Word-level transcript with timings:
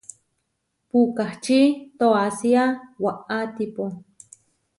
Puʼkáči 0.89 1.59
toasía 1.99 2.63
waʼátipo. 3.03 3.83